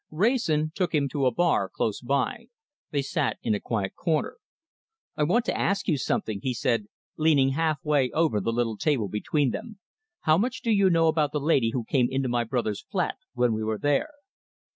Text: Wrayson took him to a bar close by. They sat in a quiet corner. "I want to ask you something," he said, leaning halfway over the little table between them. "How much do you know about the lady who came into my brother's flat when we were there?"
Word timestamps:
Wrayson 0.09 0.71
took 0.73 0.95
him 0.95 1.07
to 1.09 1.27
a 1.27 1.31
bar 1.31 1.69
close 1.69 2.01
by. 2.01 2.47
They 2.89 3.03
sat 3.03 3.37
in 3.43 3.53
a 3.53 3.59
quiet 3.59 3.93
corner. 3.93 4.37
"I 5.15 5.21
want 5.21 5.45
to 5.45 5.55
ask 5.55 5.87
you 5.87 5.95
something," 5.99 6.39
he 6.41 6.55
said, 6.55 6.87
leaning 7.19 7.49
halfway 7.49 8.09
over 8.09 8.41
the 8.41 8.51
little 8.51 8.77
table 8.77 9.09
between 9.09 9.51
them. 9.51 9.77
"How 10.21 10.39
much 10.39 10.63
do 10.63 10.71
you 10.71 10.89
know 10.89 11.05
about 11.07 11.33
the 11.33 11.39
lady 11.39 11.69
who 11.69 11.83
came 11.83 12.07
into 12.09 12.27
my 12.29 12.43
brother's 12.43 12.81
flat 12.81 13.17
when 13.35 13.53
we 13.53 13.63
were 13.63 13.77
there?" 13.77 14.09